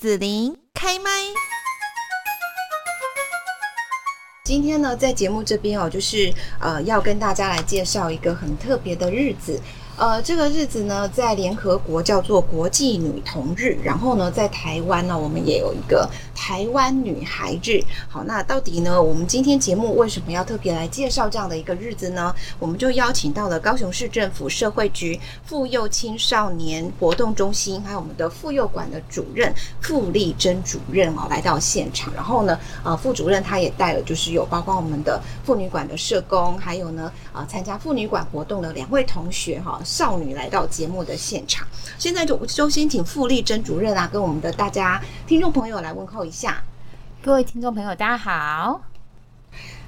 [0.00, 1.10] 子琳开麦。
[4.42, 9.60] 今天呢，在节目这边哦，就是呃，要跟大家来介绍一个很特别的日子。
[10.00, 17.82] 呃，这个日子呢，在联合国叫做国际女童日，然后呢，在台湾呢，我们也有一个台湾女孩日。
[18.08, 22.34] 好，那到底呢，我们今天节目为什么要特别来介绍这样的一个日子呢？
[22.58, 32.10] 我们就邀请到了高雄市政府社会局妇幼青少年活动中心，还有我们的妇幼馆的主任傅丽珍主任哦，来到现场。
[32.14, 39.78] 然后呢，呃，副主任他也带了，就是有包括我们的妇女馆的社工，还有呢，呃，参加妇女馆活动的两位同学哈。
[39.90, 41.66] 少女来到节目的现场，
[41.98, 46.62] 现在就就先请傅丽珍主任啊，跟我们的大家听众朋友来问候一下。
[47.20, 48.80] 各位听众朋友，大家好。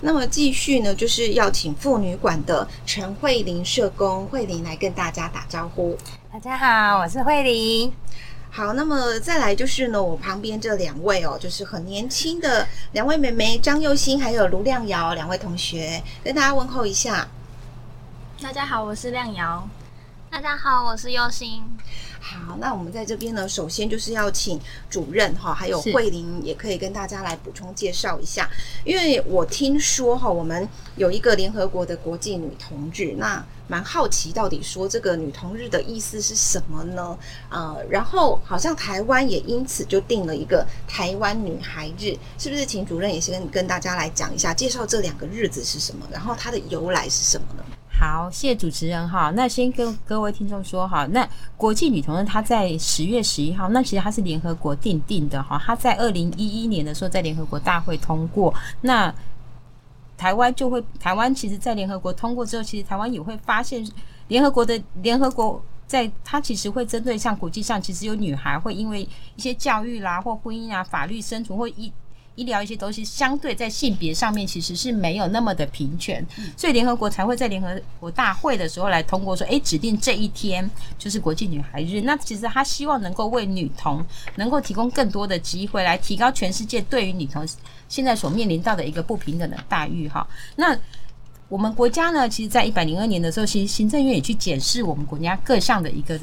[0.00, 5.96] 那么继续呢，就是要请妇女馆的陈慧玲社工，慧玲来跟大家打招呼。
[6.32, 7.92] 大家好，我是慧玲。
[8.50, 17.28] 好，那么再来就是呢，我旁边这两位哦，就是很年轻的两位妹妹张幼欣还有卢亮瑶两位同学，跟大家问候一下。
[18.42, 19.68] 大家好，我是亮瑶。
[20.32, 21.62] 大家好，我是幼欣。
[22.18, 24.58] 好，那我们在这边呢，首先就是要请
[24.88, 28.48] 主任哈，还有慧玲也可以跟大家来补充介绍一下。
[28.82, 30.66] 因为我听说哈，我们
[30.96, 37.18] 有一个联合国的国际女同日，那蛮好奇到底说这个女同日的意思是什么呢？
[37.50, 42.64] 呃，然后好像台湾也因此就定了一个台湾女孩日，是不是？
[42.64, 47.62] 请主任也先跟跟大家来讲一下，介绍这两个日子是什么，然后它的由来是什么呢？
[48.02, 49.30] 好，谢谢主持人哈。
[49.36, 55.56] 那先跟各位听众说哈，那国际女童日她在十月十一号，那其实它是联合国订定的哈。
[55.64, 59.14] 它在二零一一年的时候在联合国大会通过，那
[60.18, 63.88] 台湾就会，台湾其实在联合国通过之后，其实台湾也会发现
[64.26, 71.92] 联合国的联合国在它其实会针对像国际上其实有女孩会因为一些教育啦或婚姻啊、法律生存或一。
[72.34, 76.24] 医疗一些东西相对在性别上面其实是没有那么的平权，
[76.56, 80.68] 所以联合国才会在联合国大会的时候来通过说，诶，指定这一天
[80.98, 82.00] 就是国际女孩日。
[82.00, 84.04] 那其实他希望能够为女童
[84.36, 87.46] 能够提供更多的机会，来提高全世界对于女童
[87.88, 90.08] 现在所面临到的一个不平等的待遇。
[90.08, 90.76] 哈，那
[91.48, 96.18] 我们国家呢，其实在一百零二年的时候，其实行政院也去检视我们国家各项的一个。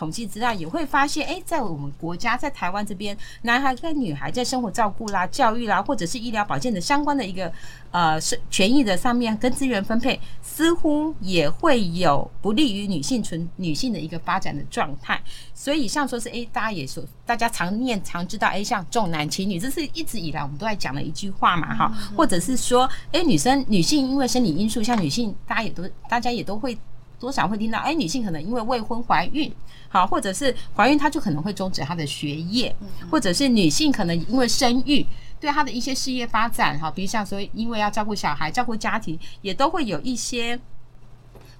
[0.00, 7.52] 统计资料也会发现，诶，在我们国家，在台湾这边，男孩跟女孩在生活照顾啦、教育啦，或者是医疗保健的相关的一个
[7.90, 15.20] 呃是权益的上面，跟资源分配，似乎也会有不利于女性存女性的一个发展的状态。
[15.52, 26.78] 所以，像说是诶，大家也说，大家常念常知道，诶，像重男轻女，这是一直以来我们都在讲的一句话嘛，哈，或者是说，诶，女生女性因为生理因素，像女性，大家也都大家也都会。
[27.20, 29.52] 多少会听到，哎，女性可能因为未婚怀孕，
[29.90, 32.74] 好，或者是怀孕，她就可能会终止她的学业，
[33.10, 35.06] 或者是女性可能因为生育，
[35.38, 40.58] 对她的一些事业发展，哈，比如像说，因为要照顾小孩、照顾家庭，也都会有一些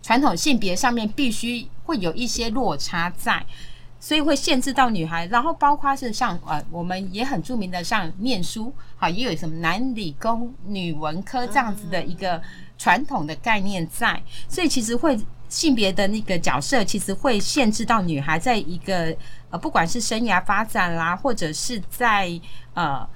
[0.03, 3.45] 传统性别上面必须会有一些落差在，
[4.01, 5.27] 所以会限制到女孩。
[5.27, 12.41] 然后包括是像呃，我们也很著名的像念书，好，也有什么男理工、女文科这样子的一个
[12.79, 15.21] 传统的概念在，所以其实会。
[15.51, 19.15] 性别的那个角色，其实会限制到女孩在一个
[19.51, 22.31] 呃，不管是生涯发展啦，或者是在
[22.73, 23.07] 呃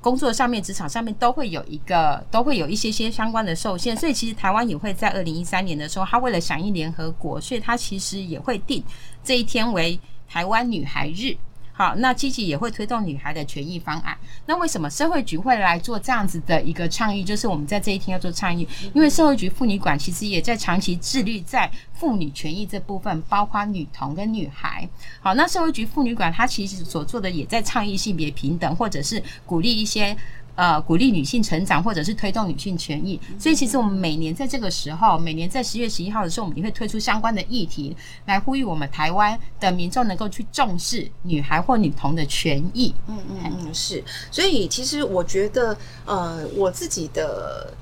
[0.00, 3.94] 工作上面、职场上面，都会有一个，都会有一些些相关的受限。
[3.96, 8.82] 所以，其实台湾也会在二零一三年的时候，他为了响应联合国，所以他其实也会定
[9.22, 11.36] 这一天为台湾女孩日。
[11.80, 14.14] 好，那积极也会推动女孩的权益方案。
[14.44, 17.24] 那为什么社会局会来做这样子的一个倡议？
[17.24, 24.86] 就是我们在这一天要做倡议，因为社会局妇女馆其实也在长期致力在妇女权益这部分，包括女童跟女孩。
[25.22, 30.14] 好，那社会局妇女馆它其实所做的也在倡议性别平等，或者是鼓励一些。
[30.54, 33.18] 呃，鼓励女性成长，或者是推动女性权益。
[33.38, 37.96] 所以，其实我们每年在这个时候，每年在十月十一号的时候，我们也会推出相关的议题，
[38.26, 42.94] 来呼吁我们台湾的民众能够去重视女孩或女童的权益。
[43.06, 44.04] 嗯嗯嗯，是。
[44.30, 47.72] 所以，其实我觉得，呃，我自己的。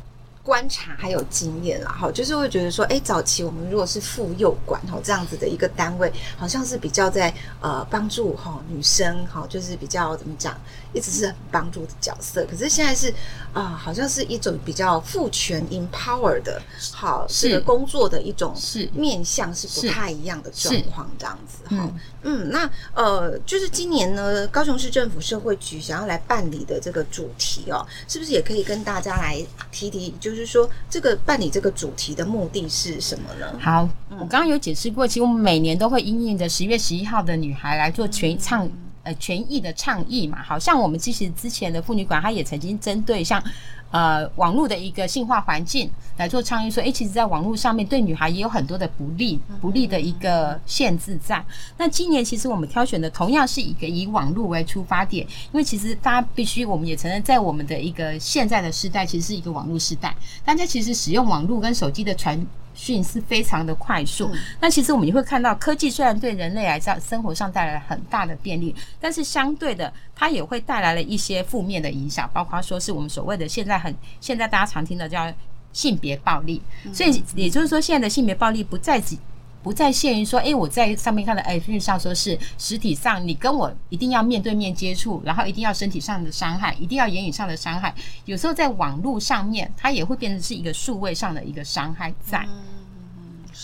[0.49, 10.59] 观察还有经验啦，哈，就是会觉得说，哎，早期我们如果是妇幼馆哈这样子的一个单位，好像是比较在呃帮助哈女生哈，就是比较怎么讲，
[10.95, 12.47] 一直是很帮助的角色。
[12.47, 13.11] 可是现在是
[13.53, 16.63] 啊、呃，好像是一种比较父权 empower 的，
[16.95, 21.77] 好，这个工作的一种是面向是不太一样的状况这样子哈。
[21.83, 30.15] 嗯，嗯，那呃，就是今年呢，高雄市政府社会局想要来办理的这个主题哦，是不是也可以跟大家来提提？
[30.19, 33.59] 就是就是说，这个办理这个主题的目的是什么呢？
[33.61, 38.69] 好，我刚刚有解释过，其实我们每年都会因应着十月十一号的女孩来做权倡
[39.03, 40.41] 呃权益的倡议嘛。
[40.41, 43.43] 好像我们其实之前的妇女馆，它也曾经针对像
[43.91, 51.45] 呃网络的一个性化环境来做倡议，说，诶，其实在网络上面对女孩也有很多的不利不利的一个限制在。
[51.77, 60.15] 那今年其实我们挑选的同样是一个以网络为出发点，因为其实大家必须我们也承认，在我们的一个现在的时代，其实是一个网络时代，
[60.45, 62.39] 大家其实使用网络跟手机的传
[62.79, 75.31] 讯是非常的快速，嗯、那其实我们也会看到，科技虽然对人类来讲生活上带来了很大的便利，但是相对的，它也会带来了一些负面的影响，包括说是我们所谓的现在很现在大家常听的叫
[75.73, 76.63] 性别暴力。
[76.93, 79.19] 所以也就是说，现在的性别暴力不再只
[79.63, 87.95] 不再限于说，诶，我在上面看到，诶，讯息上说是实体上你跟我一定要面对面接触，然后一定要身体上的伤害，一定要言语上的伤害，
[88.25, 92.47] 有时候在网络上面，它也会变成是一个数位上的一个伤害在。
[92.49, 92.79] 嗯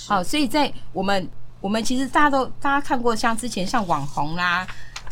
[0.09, 1.29] 好，所以在我们
[1.61, 4.67] 我们其实大家都大家看过，像之前像网红啦，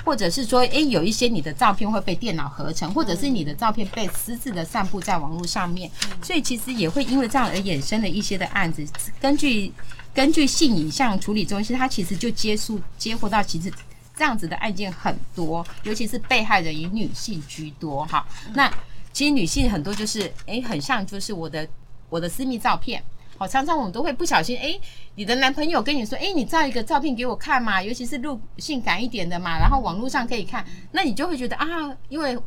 [0.04, 5.88] 或者是说，诶，有一些你的照片会被电脑合成，或者是你的照片被私自的散布在网络上面，
[6.20, 8.84] 所以其实也会因为这样而衍生的一些的案子。
[9.20, 9.72] 根据
[10.14, 13.72] 根据性影像处理中心，它其实就接触接获到其实
[14.14, 18.04] 这样子的案件很多，尤其是被害人以女性居多。
[18.06, 18.70] 哈，那
[19.12, 21.66] 其实女性很多就是，诶，很像就是我的
[22.10, 23.02] 我的私密照片。
[23.38, 24.78] 好，常常我们都会不小心，诶，
[25.14, 31.66] 你的男朋友跟你说，诶，你照一个照片给我看嘛，尤其是录性感一点的嘛，然后网络上可以看，那你就会觉得啊，
[32.10, 32.38] 因为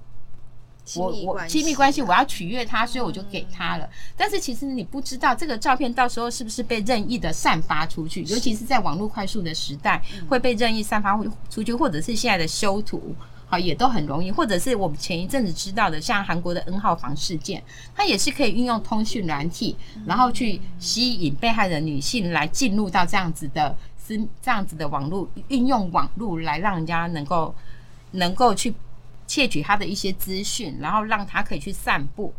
[0.97, 3.89] 我我亲密关系，我要取悦他，所以我就给他了。
[4.15, 11.17] 但是其实你不知道这个照片到时候是不是被任意的散发出去，尤其是在网络快速的时代，会被任意散发
[11.49, 13.15] 出去，或者是现在的修图。
[13.47, 17.63] 好，也都很容易，或者是我们前一阵子知道的，像韩国的 N 号房事件，
[17.95, 19.77] 它也是可以运用通讯软体，
[20.07, 27.53] 然后去吸引被害人女性来进入到这样子的私这样子的网络，运用网络来让人家能够
[28.13, 28.73] 能够去
[29.27, 32.33] 窃取他的一些资讯，然后让他可以去散布。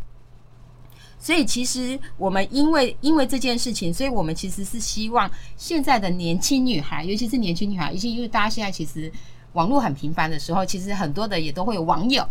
[1.19, 9.13] 所以其实我们因为因为这件事情，所以我们其实是希望现在的年轻女孩，尤其是年轻女孩，尤其因为大家现在其实。
[9.53, 12.23] 网络很频繁的时候，其实很多的也都会有网友。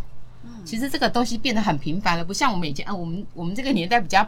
[0.63, 4.23] 其实这个东西变得很频繁了，不像我们以前啊，我们我们这个年代比较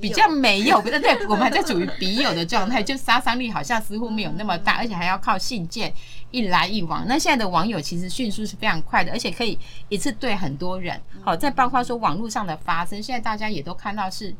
[0.00, 5.92] 比较没有，不对，对，我们还在处于笔友的状态，就杀伤力好像似乎没有那么大，而且还要靠信件
[6.30, 7.04] 一来一往。
[7.06, 9.58] 那现在的网友其实迅速是非常快的，而且可以
[9.88, 11.00] 一次对很多人。
[11.22, 14.34] 好，再包括说网络上的发生，现在大家也都看到是。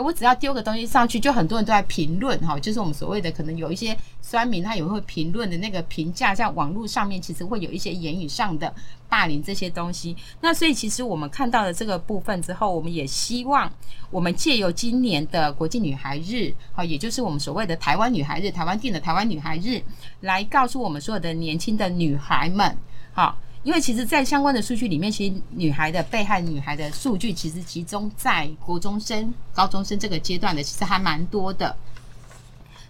[0.00, 8.72] 我只要丢个东西上去，就很多人都在评论哈，就是我们所谓的可能有一些酸民，他也会评论的那个评价，在网络上面其实会有一些言语上的
[9.08, 10.16] 霸凌这些东西。
[10.40, 13.70] 那所以其实我们看到了这个部分之后，我们也希望
[14.10, 19.82] 我们借由今年的国际女孩日，好，也就是我们所谓的台湾女孩日，台湾定的台湾女孩日，
[20.20, 22.76] 来告诉我们所有的年轻的女孩们，
[23.12, 23.36] 好。
[23.68, 31.76] 因为其实，在相关的数据里面，其实女孩的被害女孩的数据，其实集中在国中生、高中生这个阶段的，其实还蛮多的。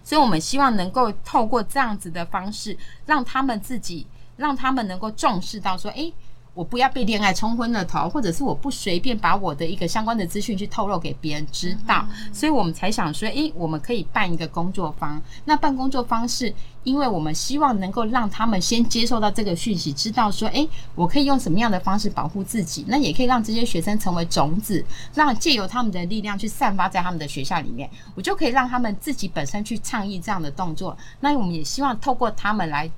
[0.05, 6.13] 所以，我们希望能够透过这样子的方式，让他们自己，让他们能够重视到说，诶。
[6.59, 15.21] 我不要被恋爱冲昏了头，或者是我不随便把我的一个相关的资讯去透露给别人知道，所以我们才想说，诶，我们可以办一个工作坊。
[15.45, 16.53] 那办工作坊是
[16.83, 22.83] 因为我们希望能够让他们先接受到这个讯息，知道说，诶，我可以用什么样的方式保护自己。
[22.89, 24.83] 那也可以让这些学生成为种子，
[25.13, 30.97] 让借由他们的力量去散发在他们的学校里面，我就可以让他们自己本身去倡议这样的动作。
[31.21, 32.91] 那我们也希望透过他们来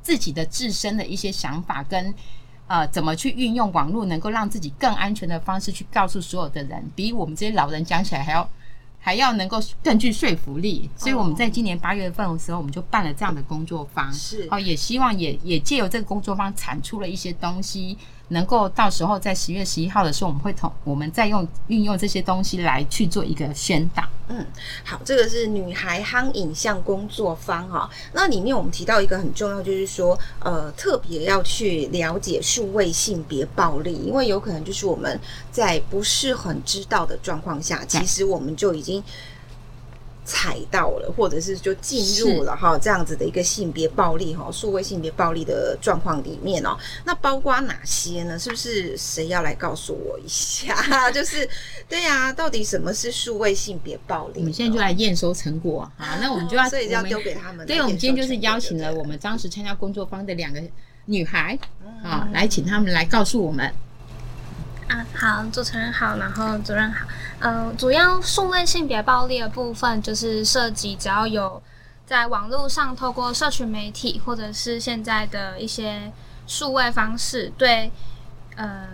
[0.00, 2.14] 自己的自身的一些想法跟。
[2.72, 8.48] 呃，怎么去运用网络，能够让自己更安全的方式去告诉所有的人，比我们这些老人讲起来还要
[8.98, 10.88] 还要能够更具说服力。
[10.96, 17.98] 所以我们在今年八月份的时候，我们就办了这样的工作坊，是哦，也希望也也借由这个工作坊产出了一些东西。
[18.32, 24.02] 能够到时候在十月十一号的时候，我们会同我们再用运用这些东西来去做一个宣导。
[24.28, 24.44] 嗯，
[24.84, 27.88] 好，这个是女孩夯影像工作坊哈。
[28.12, 35.20] 那里面我们提到一个很重要，就是说，呃，特别要去了解数位性别暴力，因为有可能就是我们
[35.50, 39.02] 在不是很知道的状况下，其实我们就已经。
[40.24, 48.38] 踩到了，或者是就进入了哈这样子的一个性别暴力哈数位性别暴力的状况里面哦，那包括哪些呢？
[48.38, 51.10] 是不是谁要来告诉我一下？
[51.10, 51.48] 就是
[51.88, 54.34] 对呀、啊，到底什么是数位性别暴力？
[54.38, 56.18] 我们现在就来验收成果啊！
[56.20, 57.66] 那我们就要，所以就要丢给他们。
[57.66, 60.62] 对，我们今天就是邀请了我们当时参加工作坊的两个
[61.06, 61.58] 女孩
[62.04, 63.72] 啊，来请他们来告诉我们。
[65.22, 67.06] 好，主持人好，然后主任好。
[67.38, 71.62] 呃，主要数位性别暴力的部分，就是涉及只要有
[72.04, 76.10] 在网络上透过社群媒体或者是现在的一些
[76.48, 77.92] 数位方式对
[78.56, 78.88] 呃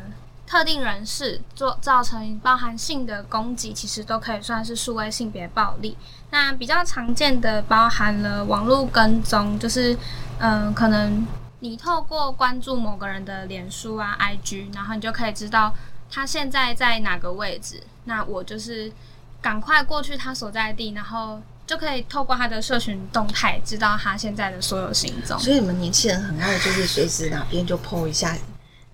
[0.47, 5.97] 特定人士做造成包含性的攻击，其实都可以算是数位性别暴力。
[6.29, 9.97] 那比较常见的包含了网络跟踪，就是
[10.41, 11.27] 嗯、可能
[11.61, 15.73] 你透过关注某个人的脸书啊、IG，然后你就可以知道
[16.11, 18.93] 他现在在哪个位置，那我就是
[19.41, 21.41] 赶快过去他所在地，然后。
[21.69, 25.39] 就可以透过他的社群动态知道他现在的所有行踪。
[25.39, 28.35] 所以你们年轻人很爱，就是随时哪边就 po 一下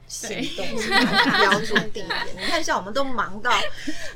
[0.07, 0.67] 行动，
[1.39, 2.07] 标注地点。
[2.37, 3.51] 你看，像我们都忙到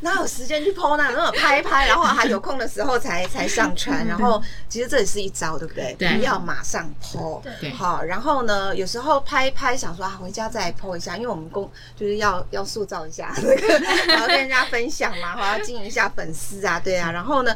[0.00, 4.06] 哪有时间去 po 那，那种拍一拍，然后还有空的时候才才上传。
[4.06, 5.94] 然后其实这也是一招，对不对？
[5.98, 7.42] 对，不要马上 po。
[7.60, 8.02] 对，好。
[8.02, 17.10] 然后呢，有时候拍一拍，想说啊，回家再 po 一下，因为我们公就是要要塑造一下 那个，然后跟人家分享嘛，然后要经营一下粉丝啊，对啊。
[17.10, 17.54] 然后呢？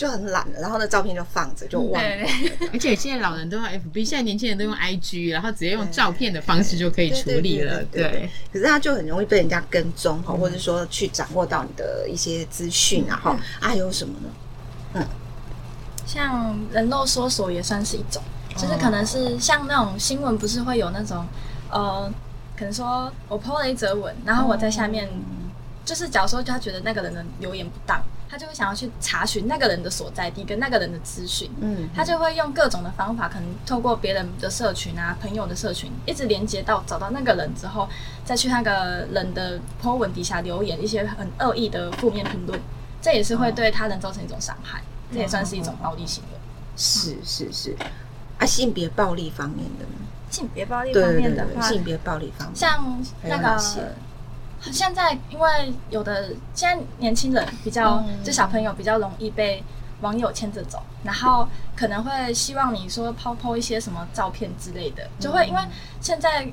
[0.00, 2.26] 就很懒了，然后那照片就放着，就忘了。
[2.72, 7.84] 而且现在老人都用 FB，现在年轻人都用 IG，然后直接用照片的方式就可以处理了。
[7.92, 13.36] 对，可是他就很容易被人家跟踪哈，或者说去掌握到你的一些资讯啊哈。
[13.60, 14.30] 还有什么呢？
[14.94, 15.06] 嗯，
[16.06, 18.22] 像人肉搜索也算是一种，
[18.56, 21.26] 就是可能是像那种新闻，不是会有那种
[21.70, 22.10] 呃，
[22.56, 25.06] 可能说我 po 了一则文，然后我在下面，
[25.84, 28.02] 就是假如说他觉得那个人的留言不当。
[28.30, 37.88] 他就会想要去查询那个人的所在地跟那个人的资讯，嗯，他就会用各种的方法，可能透过别人的社群啊、朋友的社群，一直连接到找到那个人之后，
[38.24, 42.60] 再去那个人的 po 文底下留言一些很恶意的负面评论，
[43.02, 46.38] 这也是会对他人造成一种伤害，哦、这也算是一种暴力行为。
[46.76, 47.76] 是是是，
[48.38, 50.06] 啊，性别暴力方面的呢？
[50.30, 53.60] 性别暴力方面的话，性别暴力方面，像那个。
[54.72, 59.62] 现在因为有的现在年轻人比较，就小朋友比较容易被
[60.00, 65.60] 网友牵着走，然后可能会希望你说抛抛一些什么照片之类的，就会因为
[66.00, 66.46] 现在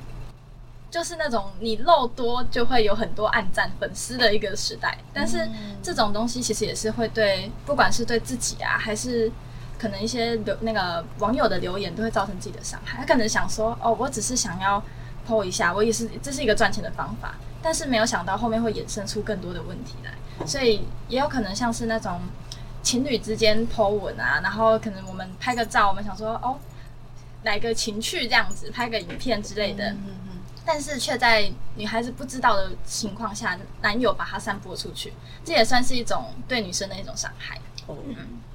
[0.90, 5.46] 就是那种你露多就会有很多暗赞粉丝的一个时代，但是
[5.82, 9.30] 这种东西其实也是会对不管是对自己啊，还是
[9.78, 12.98] 可能一些留那个网友的留言都会造成自己的伤害。
[12.98, 14.82] 他可能想说哦，我只是想要
[15.28, 17.34] po 一下，我也是这是一个赚钱的方法。
[17.62, 22.20] 但是没有想到后面会衍生出更多的问题来，所以也有可能像是那种
[22.82, 26.56] 情侣之间 po 文啊，然后可能我们拍个照，我们想说哦，
[27.42, 30.30] 来个情趣这样子，拍个影片之类的，嗯嗯嗯，
[30.64, 35.12] 但是却在女孩子不知道的情况下，男友把它散播出去，
[35.44, 37.60] 这也算是一种对女生的一种伤害。
[37.86, 37.96] 哦，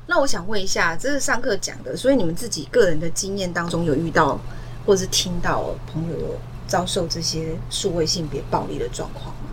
[0.07, 4.39] 那我想问一下，这是上课讲的，所以你们自己个人的经验当中有遇到，
[4.85, 6.39] 或是听到朋友有
[6.73, 9.43] 遭受这些数位性别暴力的状况吗？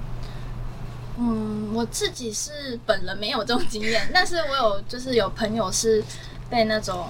[1.19, 6.03] 嗯，我自己是本人没有这种经验，但是我有就是有朋友是
[6.49, 7.07] 被那种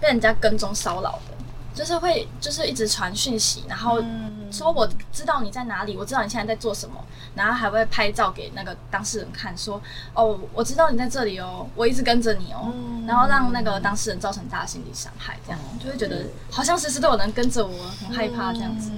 [0.00, 1.34] 被人家跟踪骚扰的，
[1.74, 4.02] 就是会就是一直传讯息，然后
[4.50, 6.94] 说我知道你在哪里，我知道你现在在做什么，
[7.34, 9.78] 然后还会拍照给那个当事人看，说
[10.14, 12.72] 哦，我知道你在这里哦，我一直跟着你哦，
[13.06, 18.90] 然后让那个当事人造成大的心理伤害，这样就会觉得好像时时都有人跟着我，很害怕这样子。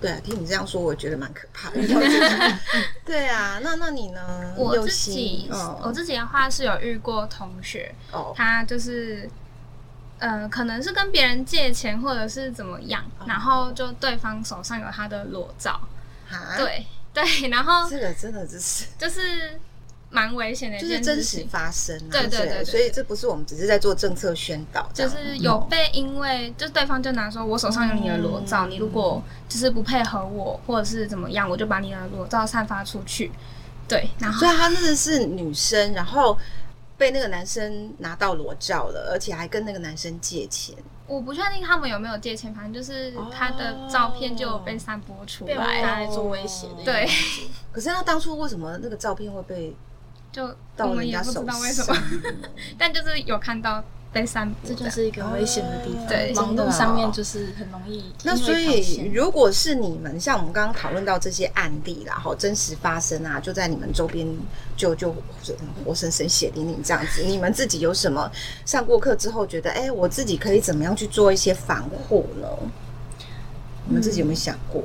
[0.00, 1.80] 对啊，听你这样说，我觉得蛮可怕的。
[3.04, 4.54] 对啊，那那你呢？
[4.56, 9.28] 我自己，哦、我自己的话是有遇过同学，哦、他就是，
[10.18, 15.80] 呃，可能是跟别人借钱或者是怎么样，哦、然后就对方手上有他的裸照，
[16.28, 19.60] 哈对对，然后这个真的就是就是。
[20.12, 33.30] 蛮危险的一件事情，就是真实发生，啊，对对对，对，所以这不是我们只是在做政策宣导，就是有被因为就对方就拿说，我手上有你的裸照，嗯、你如果就是不配合我或者是怎么样，我就把你的裸照散发出去，
[33.86, 36.36] 对，然后所以他那个是女生，然后
[36.98, 40.74] 被那个男生拿到裸照了，而且还跟那个男生借钱，
[41.06, 47.08] 我不确定他们有没有借钱，反正就是他的照片就有被散播出来，被拿来做威胁的，对。
[47.70, 49.72] 可是他当初为什么那个照片会被？
[50.32, 51.96] 就我们也不知道为什么，
[52.78, 53.82] 但就是有看到
[54.12, 56.06] 被散播，这就是一个危险的地方。
[56.06, 58.04] 对，网络上面就是很容易。
[58.22, 64.26] 那所以，如果是你们，像我们刚刚讨论到这些案例啦，哈，真实发生啊，就在你们周边，
[64.76, 65.14] 就就
[65.84, 67.22] 活生生血淋淋这样子。
[67.22, 68.30] 你们自己有什么
[68.64, 72.48] 上过课之后觉得，哎、欸，我自己可以怎么样去做一些防护呢？
[73.86, 74.82] 你们自己有没有想过？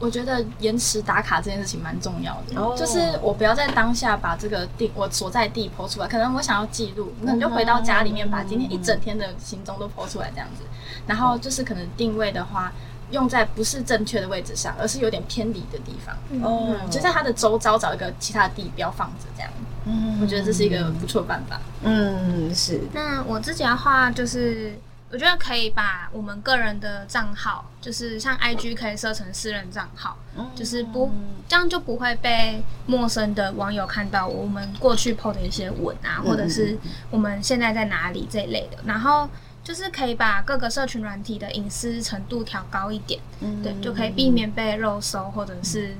[0.00, 2.76] 我觉得延迟打卡这件事情蛮重要的，oh.
[2.76, 10.64] 就是我不要在当下把这个地我所在地 po 出来，可能我想要记录，那你就回到家里面把今天一整天的行踪都 po 出来这样子，
[11.06, 12.72] 然后就是可能定位的话，
[13.10, 16.68] 用在不是正确的位置上，而是有点偏离的地方，哦、oh.
[16.70, 19.52] 嗯，就在它的周遭找一个其他的地标放着这样，
[19.84, 22.80] 嗯，我觉得这是一个不错的办法，嗯，是。
[22.94, 24.72] 那我自己的话就是。
[25.12, 31.10] 我觉得可以把我们个人的账号，就是像 IG 可以设成私人账号，嗯、就是不
[31.48, 36.78] 这样就不会被陌生的网友看到我们过去 PO 的一些文啊，或者是
[37.10, 38.78] 我们现在在哪里这一类的。
[38.86, 39.28] 然后
[39.64, 45.96] 就是可以把各个社群软体的隐私程度调高一点，嗯、对，就可以避免被肉搜或者是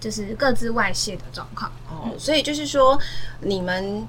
[0.00, 1.70] 就是各自外泄的状况。
[1.88, 3.00] 哦，所以就是说
[3.40, 4.08] 你们。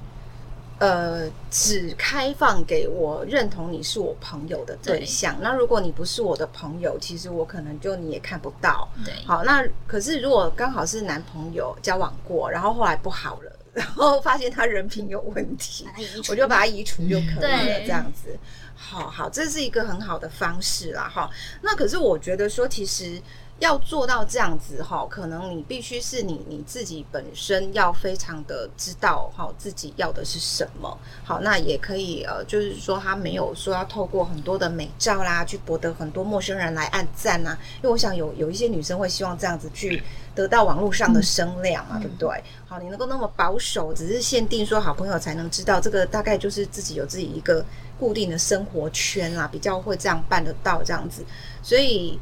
[0.80, 5.36] 呃，只开放给我认同你是我朋友的对象。
[5.36, 5.44] 对。
[5.44, 8.88] 那如果你不是我的朋友，其实我可能就你也看不到。
[9.04, 9.12] 对。
[9.26, 15.86] 好，那可是如果刚好是男朋友交往过，然后后来不好了， 然后发现他人品有问题，
[16.30, 17.80] 我就把他移除就可以了。
[17.80, 18.34] 这样子。
[18.74, 21.06] 好好，这是一个很好的方式啦。
[21.14, 23.20] 哈，那可是我觉得说，其实。
[23.60, 30.98] 要做到这样子哈，可能你必须是你你自己本身要非常的知道哈，自己要的是什么。
[31.22, 37.56] 好，那也可以呃，就是说他没有说要透过很多的美照啦，去博得很多陌生人来按赞呐。
[37.76, 40.02] 因为我想有有一些女生会希望这样子去
[40.34, 42.42] 得到网络上的声量嘛，嗯、对不对？
[42.66, 47.62] 好，你能够那么保守，只是限定说好朋友才能知道，这个大概就是自己有自己一个
[47.98, 51.22] 固定的生活圈啦，比较会这样办得到这样子，
[51.62, 52.18] 所以。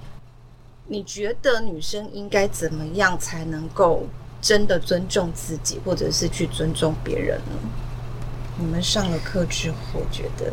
[0.89, 4.07] 你觉得女生应该怎么样才能够
[4.41, 7.53] 真的尊重自己，或者是去尊重别人呢？
[8.59, 10.53] 你们上了课之后觉得，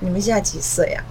[0.00, 1.04] 你们现在几岁啊？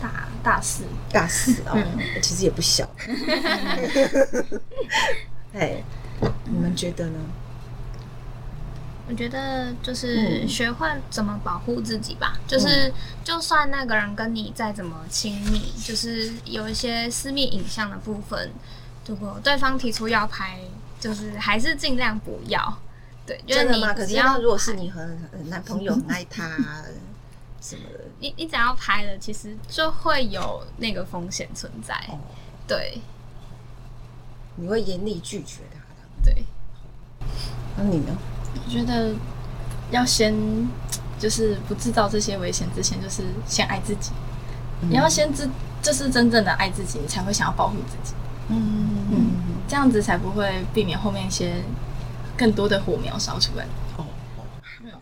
[0.00, 1.82] 大大四，大四啊， 哦，
[2.20, 2.86] 其实也不小。
[5.54, 5.82] 哎，
[6.44, 7.18] 你们觉得呢？
[9.06, 12.32] 我觉得就是学会怎么保护自己吧。
[12.36, 12.92] 嗯、就是
[13.22, 18.50] 就算那个人跟你再怎么亲密，就是有一些私密影像的部分，
[19.06, 20.58] 如果对方提出要拍，
[20.98, 22.78] 就是还是尽量不要。
[23.26, 23.92] 对，真的吗？
[23.92, 25.06] 可是要如果是你和
[25.46, 26.48] 男朋友 很爱他
[27.60, 31.94] 什么的，你你只要拍了，其实就会有那个风险存在。
[32.08, 32.18] 哦、
[32.66, 33.00] 对，
[34.56, 36.08] 你会严厉拒绝他的。
[36.22, 36.44] 对，
[37.76, 38.16] 那你呢？
[38.54, 39.12] 我觉得
[39.90, 40.34] 要先
[41.18, 44.10] 就是不制造这些危险之前，就是先爱自己。
[44.82, 45.48] 嗯、你要先知，
[45.80, 48.14] 这是真正的爱自己，你才会想要保护自己。
[48.48, 49.30] 嗯嗯，
[49.66, 51.54] 这样子才不会避免后面一些
[52.36, 53.64] 更多的火苗烧出来。
[53.96, 54.04] 哦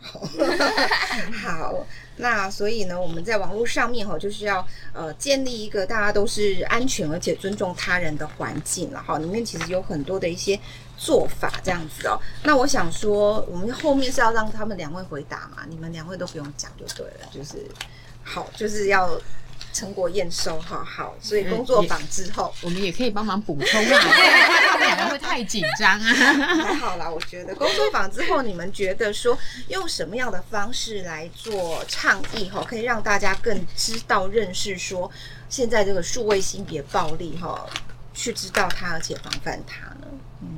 [0.01, 0.21] 好，
[1.43, 1.75] 好，
[2.17, 9.19] 那所以呢，我们在网络上面哈，就是要呃建立一个大家都是安全而且尊重他人的环境了哈。
[9.19, 10.61] 里面其实有很多的一些。
[11.05, 15.65] 做法这样子哦，那我想说，我们后面是要让他们两位回答嘛？
[15.69, 17.69] 你们两位都不用讲就对了，就是
[18.23, 19.21] 好，就是要
[19.73, 21.17] 成果验收，好好。
[21.21, 23.99] 所以工作坊之后，我们也可以帮忙补充啊，
[24.71, 26.15] 他们两个会太紧张啊。
[26.65, 29.37] 还好啦，我觉得工作坊之后，你们觉得说
[29.67, 35.11] 用什么样的方式来做倡议哈，可以让大家更知道认识说
[35.49, 37.67] 现在这个数位性别暴力哈，
[38.15, 40.07] 去知道它而且防范它呢？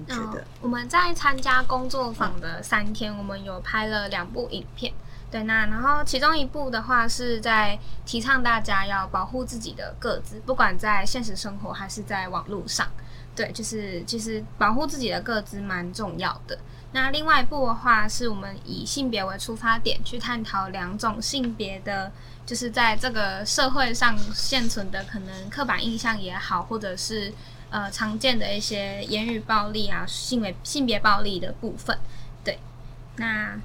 [0.09, 4.93] 嗯，我们在参加工作坊的三天，我们有拍了两部影片。
[5.31, 12.87] 对，那然后其中一部的话是在提倡大家要保护自己的个子，不管在现实生活还是在网络上。
[13.35, 16.57] 对，就是其实保护自己的个子蛮重要的。
[16.93, 22.13] 那另外一部的话，是我们以性别为出发点去探讨两种性别的，
[22.47, 27.33] 就是在这个社会上现存的可能刻板印象也好，或者是。
[27.75, 31.99] 呃，常见的一些言语暴力啊，性别性别暴力的部分，
[32.45, 32.57] 对。
[33.17, 33.59] 那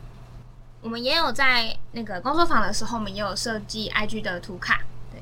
[0.81, 5.21] 我们也有在那个工作坊的时候，我们也有设计 IG 的图卡，对。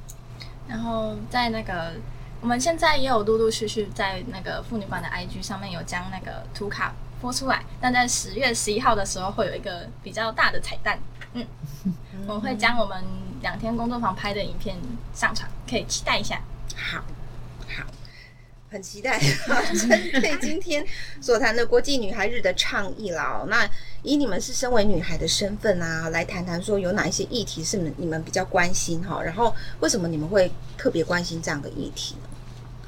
[0.69, 1.95] 然后在那个
[2.39, 10.97] 我们现在也有陆陆续续在那个妇女馆的 IG 上面有将那个图卡播出来，但在十月十一号的时候会有一个比较大的彩蛋，
[11.33, 11.45] 嗯，
[12.25, 13.03] 我们会将我们
[13.41, 14.77] 两天工作坊拍的影片
[15.13, 16.39] 上传，可以期待一下。
[16.77, 17.03] 好。
[18.69, 19.17] 很期待
[19.73, 20.85] 针对今天
[21.21, 23.45] 所谈的国际女孩日的倡议啦。
[23.47, 23.69] 那
[24.03, 29.21] 以你们是身为女孩的身份啊，来谈谈说有哪一些议题是你们比较关心哈？
[29.21, 32.29] 然后为什么你们会特别关心这样的议题呢？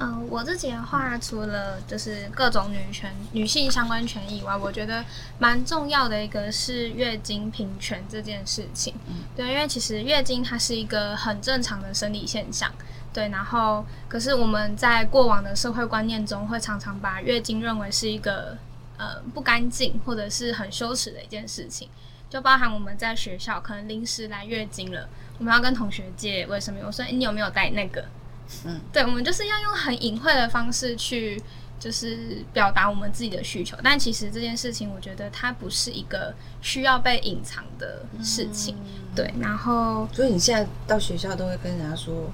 [0.01, 5.03] 嗯、呃，我自己的话，除了就是各种女权、女性相关权益以外，我觉得
[5.39, 8.93] 蛮重要的一个是月经平权这件事情。
[9.07, 12.69] 嗯，对，因为其实月经它是一个很正常的生理现象。
[13.11, 18.57] 对，然后可是我们在过往的社会观念中，会常常把月经认为是一个
[18.97, 21.89] 呃不干净或者是很羞耻的一件事情，
[22.29, 28.05] 就包含我们在学校可能临时来月经了，我们要跟同学借卫生棉，我说，诶，你有没有带那个？
[28.65, 31.41] 嗯，对，我们就是要用很隐晦的方式去
[31.79, 33.77] 就是表达我们自己的需求。
[33.83, 38.75] 但其实这件事情，我觉得它不是一个需要被隐藏的事情。
[38.75, 42.31] 嗯、对，然后所以你现在到学校都会跟人家说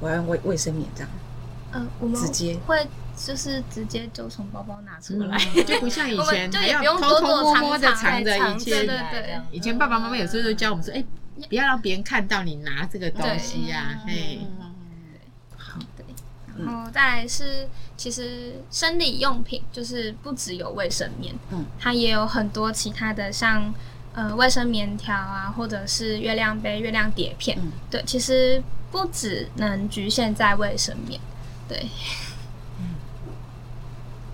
[0.00, 1.10] 我要用卫卫生棉这样？
[1.72, 2.56] 嗯、呃，我们直接。
[2.66, 8.36] 会就是直接就从包包拿出来，嗯、 就不像以前还要偷偷摸摸的藏着。
[8.36, 10.98] 以前对对对，以前爸爸妈妈有时候都教我们说，哎、
[11.38, 14.40] 欸，不要让别人看到你拿这个东西呀、啊，嘿。
[16.58, 23.74] 然后再来是，其实生理用品就是不只有卫生棉，嗯，它也有很多其他的像，像
[24.14, 28.62] 呃卫生棉条啊，或者是月亮杯、月亮碟片，嗯，对，其实
[28.96, 31.20] 不只能局限在卫生棉，
[31.68, 31.86] 对。
[32.78, 32.94] 嗯，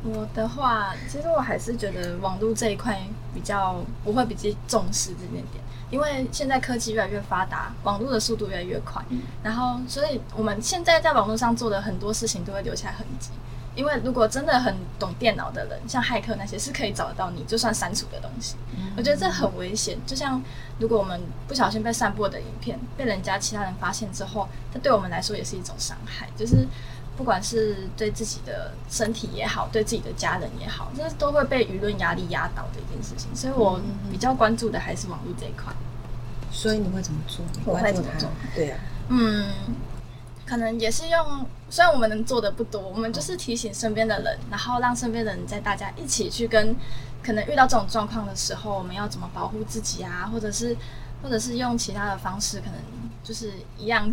[0.05, 2.97] 我的话，其实我还是觉得网络这一块
[3.35, 5.65] 比较，我会比较重视这点点。
[5.91, 13.31] 因为现在科技越来越发达，网络的速度越来越快，嗯、然后所以我们现在在网络上做的很多事情都会留下痕迹。
[13.75, 18.57] 因为如果真的很懂电脑的人，像骇客那些是可以找得到你就算删除的东西。
[18.77, 19.99] 嗯、我觉得这很危险。
[20.07, 20.43] 就像
[20.79, 26.29] 如果我们不小心被散播的影片被人家其他人发现之后，它对我们来说也是一种伤害。
[26.37, 26.67] 就是
[27.17, 33.35] 不管是对自己的身体也好，对自己的家人也好，这都会被舆论压力压倒的一件事情。
[33.35, 33.81] 所以我
[34.11, 35.73] 比较关注的还是网络这一块。
[36.51, 37.43] 所以你会怎么做？
[37.65, 38.29] 你会怎么做？
[38.55, 39.51] 对啊，嗯，
[40.45, 46.77] 可能也是用，虽然我们能做的不多，我们就是提醒身边的人，然后让身边的人在大家一起去跟，
[47.23, 50.29] 可能遇到这种状况的时候，我们要怎么保护自己啊？
[50.33, 50.77] 或者是，
[51.23, 52.75] 或者是用其他的方式，可能
[53.23, 54.13] 就是一样，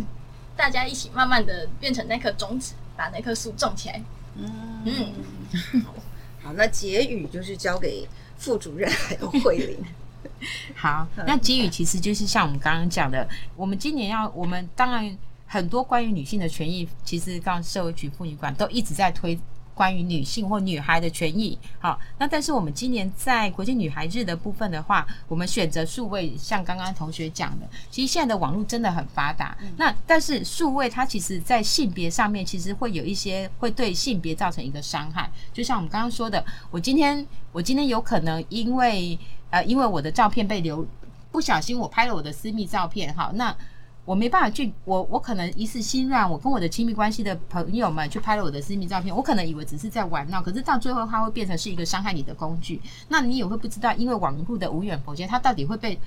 [0.56, 4.02] 大家一起慢慢的变成那颗种子，把那棵树种起来。
[4.36, 5.84] 嗯嗯，
[6.42, 9.76] 好，那结语就是交给副主任还有慧玲。
[10.74, 15.18] 好，那结语其实就是像我们刚刚讲的，我们今年要，我们当然
[15.52, 19.36] 很多关于女性的权益，其实刚社会局妇女馆都一直在推
[19.74, 21.58] 关于女性或女孩的权益。
[21.80, 29.58] 好，那但是我们今年在国际女孩日的部分的话，我们选择数位，像刚刚同学讲的，其实现在的网络真的很发达。
[29.76, 35.28] 那但是数位它其实在性别上面，其实会有一些会对性别造成一个伤害。
[35.52, 39.18] 就像我们刚刚说的，我今天我今天有可能因为。
[39.52, 40.86] 呃，因为我的照片被流，
[41.32, 43.52] 不小心我拍了我的私密照片，好，那
[44.04, 55.98] 我没办法去，我我可能一时心软，我跟我的亲密关系的朋友们去拍了我的私密照片，我可能以为只是在玩闹，可是到最后它会变成是一个伤害你的工具，那你也会不知道，因为网络的无远弗届，它到底会被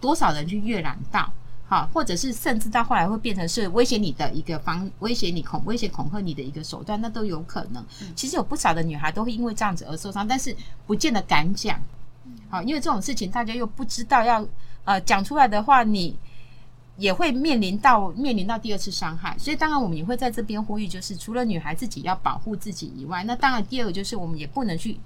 [0.00, 1.30] 多少人去阅览到，
[1.66, 7.84] 好，或者是甚至到后来会变成是威胁你的一个方，威胁你恐威胁恐吓你的一个手段，那都有可能。
[8.16, 11.78] 其实有不少的女孩都会因为这样子而受伤，但是不见得敢讲。
[12.48, 14.46] 好，因为这种事情大家又不知道要，
[14.84, 16.16] 呃，讲出来的话，你
[17.00, 25.00] 也会面临到面临到第二次伤害，所以当然我们也会在这边呼吁，就是除了女孩自己要保护自己以外，那当然第二个就是我们也不能去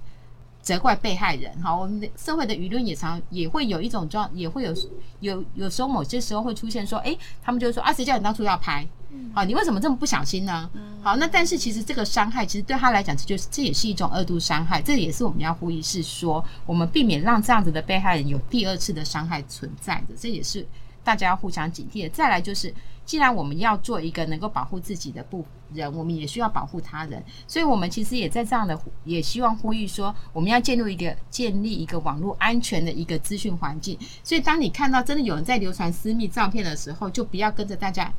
[0.61, 1.49] 责怪被害人。
[1.63, 4.75] 好，我们的社会的舆论也常也会有一种状，也会有
[5.21, 8.85] 有有时候某些时候会出现说，诶，他们就说啊，谁叫你当初要拍？
[9.33, 10.69] 好，你为什么这么不小心呢？
[11.01, 20.67] 好，那但是其实这个伤害，其实对他来讲，这就是这也是一种二度伤害，这也是我们要呼吁，是说我们避免让这样子的被害人有第二次的伤害存在的，这也是
[21.05, 22.09] 大家要互相警惕的。
[22.09, 22.73] 再来就是，
[23.05, 33.97] 既然我们要做一个能够保护自己的部人，我们也需要保护他人，所以我们其实也在这样的，也希望呼吁说，我们要建立一个建立一个网络安全的一个资讯环境。
[34.23, 38.11] 所以当你看到真的有人在流传私密照片的时候，就不要跟着大家。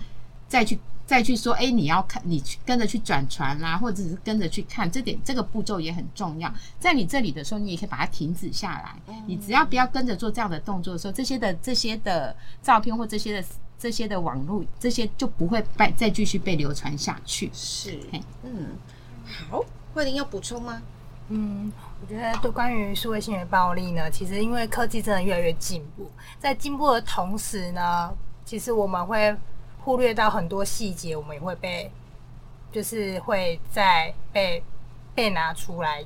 [0.48, 6.52] 再去再去说，哎，你要看，你去跟着去转传啦，或者是跟着去看，这点这个步骤也很重要。
[6.80, 9.14] 在你这里的时候，你也可以把它停止下来。
[9.24, 17.48] 你只要不要跟着做这样的动作的时候，这些的这些的照片或这些的这些的网络，这些就不会被再继续被流传下去。
[17.52, 17.96] 是，
[18.42, 18.70] 嗯，
[19.48, 19.64] 好，
[19.94, 20.82] 慧玲要补充吗？
[21.28, 28.12] 嗯，我觉得对关于数位性别暴力呢，其实因为科技真的越来越进步，在进步的同时呢，
[28.44, 29.36] 其实我们会。
[29.86, 31.88] 忽略到很多细节，我们也会被，
[32.72, 34.60] 就是会在被
[35.14, 36.04] 被拿出来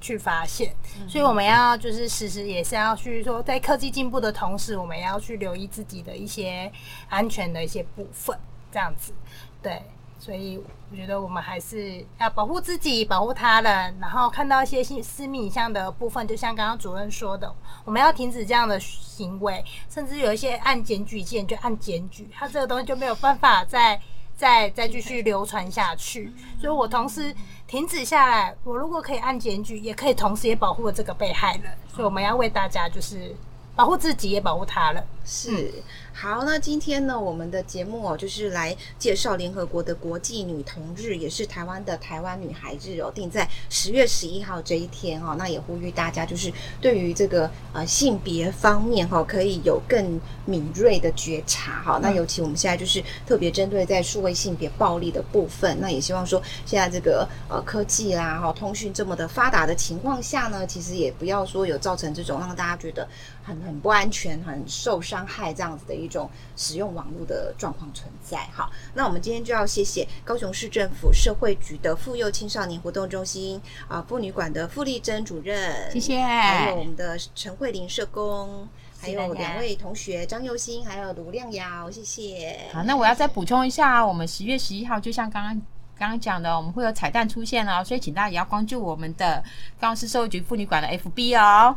[0.00, 6.70] 去发现，嗯、所以我们要就是时时也是要去说，在科技进步的同时，我们也要去留意自己的一些
[7.08, 8.38] 安全的一些部分，
[8.70, 9.12] 这样子，
[9.60, 9.82] 对。
[10.22, 10.56] 所以
[10.88, 13.98] 我觉得我们还是要保护自己，保护他人。
[14.00, 17.52] 然后看到一些私私密影像的部分，就像刚刚主任说的，
[17.84, 19.64] 我们要停止这样的行为。
[19.90, 24.00] 甚至有一些按检举键就按检举，他这个东西就没有办法再
[24.36, 26.32] 再再继续流传下去。
[26.60, 27.34] 所以我同时
[27.66, 31.72] 停止下来，我如果可以按检举，也可以同时也保护了这个被害人。
[31.88, 33.34] 所以我们要为大家就是
[33.74, 35.04] 保护自己也保护他人。
[35.24, 35.82] 是。
[36.14, 45.34] 好，那今天呢，我们的节目哦，就是来介绍联合国的国际女童日，也是台湾的台湾女孩日哦，定在十月十一号这一天哦。
[45.38, 51.98] 那也呼吁大家，就是对于这个呃性别方面哈、哦，可以有更敏锐的觉察哈、哦。
[52.00, 63.08] 那尤其我们现在就是特别针对在数位性别暴力的部分，那也希望说，现在这个呃科技啦哈、哦，通讯这么的发达的情况下呢，其实也不要说有造成这种让大家觉得
[63.42, 68.38] 很很不安全、很受伤害这样子的一种使用网络的状况存在。
[68.52, 78.68] 好，那我们今天就要谢谢高雄市政府社会局的妇幼青少年活动中心啊妇女馆的傅丽珍主任，谢谢，还有我们的陈慧玲社工，
[79.00, 82.68] 还有两位同学张佑新还有卢亮瑶，谢谢。
[82.72, 85.54] 好，那我要再补充一下，我们十月十一号就像刚刚
[85.98, 89.42] 刚刚讲的，我们会有彩蛋出现哦，所以请大家也要关注我们的
[89.80, 91.76] 高雄市社会局妇女馆的 FB 哦。